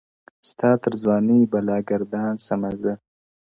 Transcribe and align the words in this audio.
o 0.03 0.03
ستا 0.49 0.69
تر 0.83 0.93
ځوانۍ 1.01 1.41
بلا 1.51 1.77
گردان 1.89 2.33
سمه 2.47 2.71
زه، 2.81 2.93